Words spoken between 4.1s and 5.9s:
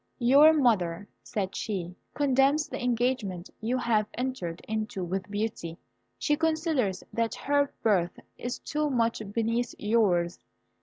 entered into with Beauty.